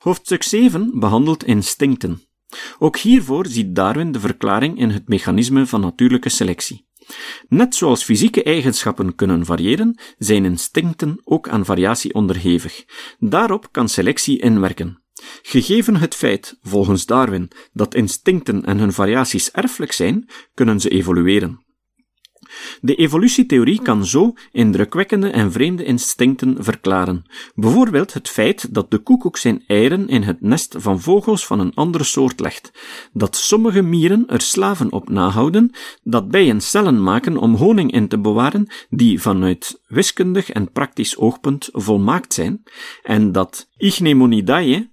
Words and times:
Hoofdstuk 0.00 0.42
7 0.42 0.98
behandelt 0.98 1.44
instincten. 1.44 2.22
Ook 2.78 2.96
hiervoor 2.96 3.46
ziet 3.46 3.74
Darwin 3.74 4.12
de 4.12 4.20
verklaring 4.20 4.78
in 4.78 4.90
het 4.90 5.08
mechanisme 5.08 5.66
van 5.66 5.80
natuurlijke 5.80 6.28
selectie. 6.28 6.86
Net 7.48 7.74
zoals 7.74 8.04
fysieke 8.04 8.42
eigenschappen 8.42 9.14
kunnen 9.14 9.44
variëren, 9.44 10.00
zijn 10.18 10.44
instincten 10.44 11.20
ook 11.24 11.48
aan 11.48 11.64
variatie 11.64 12.14
onderhevig. 12.14 12.84
Daarop 13.18 13.68
kan 13.70 13.88
selectie 13.88 14.38
inwerken. 14.38 15.02
Gegeven 15.42 15.96
het 15.96 16.14
feit, 16.14 16.58
volgens 16.62 17.06
Darwin, 17.06 17.50
dat 17.72 17.94
instincten 17.94 18.64
en 18.64 18.78
hun 18.78 18.92
variaties 18.92 19.50
erfelijk 19.50 19.92
zijn, 19.92 20.28
kunnen 20.54 20.80
ze 20.80 20.88
evolueren. 20.88 21.64
De 22.80 22.94
evolutietheorie 22.94 23.82
kan 23.82 24.06
zo 24.06 24.34
indrukwekkende 24.52 25.30
en 25.30 25.52
vreemde 25.52 25.84
instincten 25.84 26.64
verklaren. 26.64 27.24
Bijvoorbeeld 27.54 28.12
het 28.12 28.28
feit 28.28 28.74
dat 28.74 28.90
de 28.90 28.98
koekoek 28.98 29.36
zijn 29.36 29.64
eieren 29.66 30.08
in 30.08 30.22
het 30.22 30.40
nest 30.40 30.74
van 30.78 31.00
vogels 31.00 31.46
van 31.46 31.60
een 31.60 31.74
andere 31.74 32.04
soort 32.04 32.40
legt, 32.40 32.72
dat 33.12 33.36
sommige 33.36 33.82
mieren 33.82 34.24
er 34.26 34.40
slaven 34.40 34.92
op 34.92 35.08
nahouden, 35.08 35.70
dat 36.02 36.30
bijen 36.30 36.60
cellen 36.60 37.02
maken 37.02 37.36
om 37.36 37.54
honing 37.54 37.92
in 37.92 38.08
te 38.08 38.18
bewaren 38.18 38.68
die 38.88 39.20
vanuit 39.20 39.80
wiskundig 39.86 40.50
en 40.50 40.72
praktisch 40.72 41.16
oogpunt 41.16 41.68
volmaakt 41.72 42.34
zijn, 42.34 42.62
en 43.02 43.32
dat 43.32 43.68
Ichneumonidae, 43.76 44.90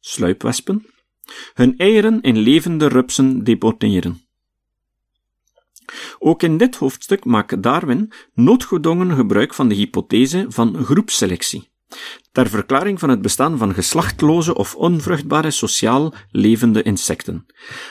sluipwespen, 0.00 0.86
hun 1.54 1.74
eieren 1.76 2.20
in 2.20 2.38
levende 2.38 2.86
rupsen 2.86 3.44
deponeren. 3.44 4.23
Ook 6.26 6.42
in 6.42 6.56
dit 6.56 6.76
hoofdstuk 6.76 7.24
maakt 7.24 7.62
Darwin 7.62 8.12
noodgedwongen 8.34 9.16
gebruik 9.16 9.54
van 9.54 9.68
de 9.68 9.74
hypothese 9.74 10.46
van 10.48 10.84
groepselectie, 10.84 11.70
ter 12.32 12.48
verklaring 12.48 12.98
van 12.98 13.08
het 13.08 13.22
bestaan 13.22 13.58
van 13.58 13.74
geslachtloze 13.74 14.54
of 14.54 14.74
onvruchtbare 14.74 15.50
sociaal 15.50 16.14
levende 16.30 16.82
insecten. 16.82 17.46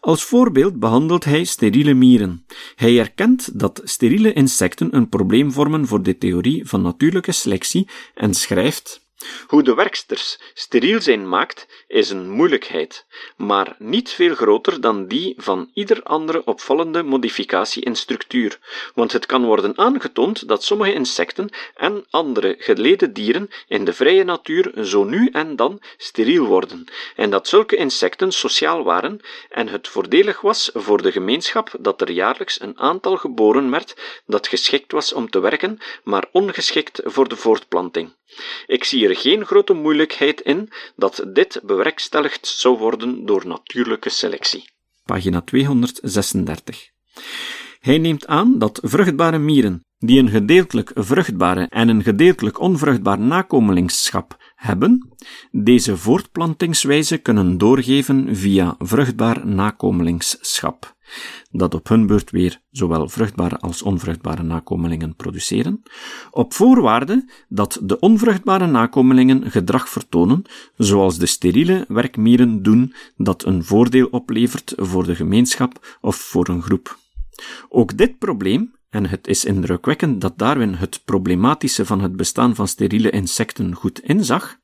Als 0.00 0.24
voorbeeld 0.24 0.78
behandelt 0.78 1.24
hij 1.24 1.44
steriele 1.44 1.94
mieren. 1.94 2.44
Hij 2.74 2.98
erkent 2.98 3.58
dat 3.58 3.80
steriele 3.84 4.32
insecten 4.32 4.96
een 4.96 5.08
probleem 5.08 5.52
vormen 5.52 5.86
voor 5.86 6.02
de 6.02 6.18
theorie 6.18 6.68
van 6.68 6.82
natuurlijke 6.82 7.32
selectie 7.32 7.88
en 8.14 8.34
schrijft 8.34 9.05
hoe 9.46 9.62
de 9.62 9.74
werksters 9.74 10.38
steriel 10.54 11.00
zijn 11.00 11.28
maakt, 11.28 11.84
is 11.88 12.10
een 12.10 12.30
moeilijkheid, 12.30 13.06
maar 13.36 13.74
niet 13.78 14.10
veel 14.10 14.34
groter 14.34 14.80
dan 14.80 15.06
die 15.06 15.34
van 15.36 15.70
ieder 15.74 16.02
andere 16.02 16.44
opvallende 16.44 17.02
modificatie 17.02 17.84
in 17.84 17.96
structuur, 17.96 18.58
want 18.94 19.12
het 19.12 19.26
kan 19.26 19.44
worden 19.44 19.78
aangetoond 19.78 20.48
dat 20.48 20.64
sommige 20.64 20.92
insecten 20.92 21.48
en 21.74 22.06
andere 22.10 22.54
geleden 22.58 23.12
dieren 23.12 23.48
in 23.68 23.84
de 23.84 23.92
vrije 23.92 24.24
natuur 24.24 24.84
zo 24.84 25.04
nu 25.04 25.28
en 25.32 25.56
dan 25.56 25.80
steriel 25.96 26.44
worden, 26.44 26.84
en 27.16 27.30
dat 27.30 27.48
zulke 27.48 27.76
insecten 27.76 28.32
sociaal 28.32 28.84
waren 28.84 29.20
en 29.50 29.68
het 29.68 29.88
voordelig 29.88 30.40
was 30.40 30.70
voor 30.74 31.02
de 31.02 31.12
gemeenschap 31.12 31.70
dat 31.78 32.00
er 32.00 32.10
jaarlijks 32.10 32.60
een 32.60 32.78
aantal 32.78 33.16
geboren 33.16 33.70
werd 33.70 33.96
dat 34.26 34.48
geschikt 34.48 34.92
was 34.92 35.12
om 35.12 35.30
te 35.30 35.40
werken, 35.40 35.78
maar 36.04 36.28
ongeschikt 36.32 37.00
voor 37.04 37.28
de 37.28 37.36
voortplanting. 37.36 38.14
Ik 38.66 38.84
zie 38.84 39.05
er 39.08 39.16
geen 39.16 39.44
grote 39.44 39.72
moeilijkheid 39.72 40.40
in 40.40 40.68
dat 40.96 41.24
dit 41.32 41.60
bewerkstelligd 41.64 42.46
zou 42.46 42.78
worden 42.78 43.26
door 43.26 43.46
natuurlijke 43.46 44.10
selectie. 44.10 44.70
Pagina 45.04 45.40
236. 45.40 46.90
Hij 47.80 47.98
neemt 47.98 48.26
aan 48.26 48.58
dat 48.58 48.80
vruchtbare 48.82 49.38
mieren, 49.38 49.84
die 49.98 50.18
een 50.18 50.28
gedeeltelijk 50.28 50.90
vruchtbare 50.94 51.66
en 51.70 51.88
een 51.88 52.02
gedeeltelijk 52.02 52.60
onvruchtbaar 52.60 53.18
nakomelingschap 53.18 54.36
hebben, 54.54 55.16
deze 55.50 55.96
voortplantingswijze 55.96 57.18
kunnen 57.18 57.58
doorgeven 57.58 58.36
via 58.36 58.74
vruchtbaar 58.78 59.46
nakomelingschap 59.46 60.95
dat 61.50 61.74
op 61.74 61.88
hun 61.88 62.06
beurt 62.06 62.30
weer 62.30 62.60
zowel 62.70 63.08
vruchtbare 63.08 63.58
als 63.58 63.82
onvruchtbare 63.82 64.42
nakomelingen 64.42 65.16
produceren, 65.16 65.82
op 66.30 66.54
voorwaarde 66.54 67.30
dat 67.48 67.80
de 67.82 67.98
onvruchtbare 67.98 68.66
nakomelingen 68.66 69.50
gedrag 69.50 69.88
vertonen, 69.88 70.42
zoals 70.76 71.18
de 71.18 71.26
steriele 71.26 71.84
werkmieren 71.88 72.62
doen, 72.62 72.94
dat 73.16 73.44
een 73.44 73.64
voordeel 73.64 74.06
oplevert 74.06 74.72
voor 74.76 75.04
de 75.04 75.14
gemeenschap 75.14 75.98
of 76.00 76.16
voor 76.16 76.48
een 76.48 76.62
groep. 76.62 76.98
Ook 77.68 77.96
dit 77.96 78.18
probleem 78.18 78.74
en 78.96 79.06
het 79.06 79.26
is 79.26 79.44
indrukwekkend 79.44 80.20
dat 80.20 80.38
Darwin 80.38 80.74
het 80.74 81.04
problematische 81.04 81.84
van 81.84 82.00
het 82.00 82.16
bestaan 82.16 82.54
van 82.54 82.68
steriele 82.68 83.10
insecten 83.10 83.74
goed 83.74 84.00
inzag, 84.00 84.58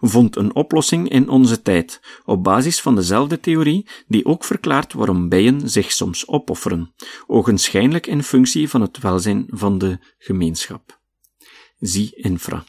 vond 0.00 0.36
een 0.36 0.54
oplossing 0.54 1.08
in 1.08 1.28
onze 1.28 1.62
tijd, 1.62 2.00
op 2.24 2.44
basis 2.44 2.80
van 2.80 2.94
dezelfde 2.94 3.40
theorie 3.40 3.86
die 4.06 4.24
ook 4.24 4.44
verklaart 4.44 4.92
waarom 4.92 5.28
bijen 5.28 5.68
zich 5.68 5.92
soms 5.92 6.28
opofferen, 6.28 6.94
ogenschijnlijk 7.26 8.06
in 8.06 8.22
functie 8.22 8.68
van 8.68 8.80
het 8.80 8.98
welzijn 8.98 9.44
van 9.48 9.78
de 9.78 9.98
gemeenschap. 10.18 11.00
Zie 11.78 12.12
infra. 12.14 12.64